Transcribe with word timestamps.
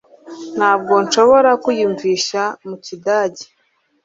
Ntabwo 0.57 0.93
nshobora 1.03 1.51
kwiyumvisha 1.63 2.41
mu 2.67 2.75
kidage 2.85 3.45